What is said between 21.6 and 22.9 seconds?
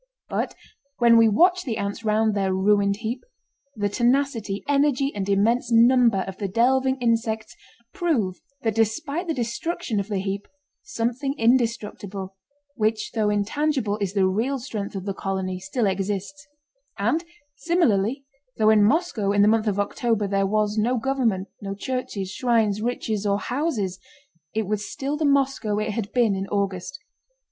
and no churches, shrines,